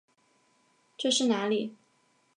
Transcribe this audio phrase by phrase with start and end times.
[0.97, 1.75] 这是哪里？